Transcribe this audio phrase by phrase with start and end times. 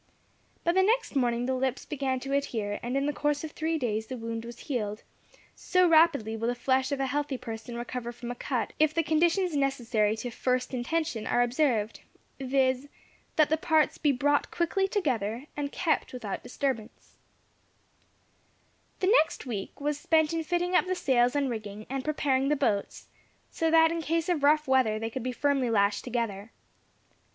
[0.63, 3.77] By the next morning the lips began to adhere, and in the course of three
[3.77, 5.03] days the wound was healed
[5.55, 9.03] so rapidly will the flesh of a healthy person recover from a cut if the
[9.03, 11.99] conditions necessary to "first intention" are observed,
[12.39, 12.87] viz.,
[13.35, 17.17] that the parts be brought quickly together, and kept without disturbance.
[19.01, 22.55] The next week was spent in fitting up the sails and rigging, and preparing the
[22.55, 23.05] boats,
[23.51, 26.51] so that in case of rough weather they could be firmly lashed together.